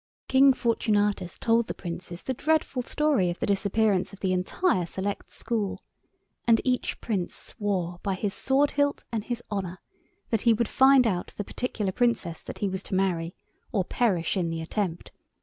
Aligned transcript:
King 0.27 0.53
Fortunatus 0.53 1.37
told 1.37 1.67
the 1.67 1.75
Princes 1.75 2.23
the 2.23 2.33
dreadful 2.33 2.81
story 2.81 3.29
of 3.29 3.37
the 3.37 3.45
disappearance 3.45 4.11
of 4.13 4.19
the 4.19 4.33
entire 4.33 4.87
Select 4.87 5.29
School; 5.29 5.83
and 6.47 6.59
each 6.63 6.99
Prince 7.01 7.35
swore 7.35 7.99
by 8.01 8.15
his 8.15 8.33
sword 8.33 8.71
hilt 8.71 9.03
and 9.11 9.23
his 9.25 9.43
honour 9.51 9.77
that 10.31 10.41
he 10.41 10.53
would 10.53 10.67
find 10.67 11.05
out 11.05 11.33
the 11.37 11.43
particular 11.43 11.91
Princess 11.91 12.41
that 12.41 12.57
he 12.57 12.67
was 12.67 12.81
to 12.81 12.95
marry, 12.95 13.35
or 13.71 13.83
perish 13.83 14.35
in 14.35 14.49
the 14.49 14.59
attempt. 14.61 15.11